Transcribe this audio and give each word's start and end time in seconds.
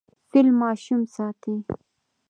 فیل 0.29 0.47
ماشوم 0.61 1.01
ساتي. 1.15 1.53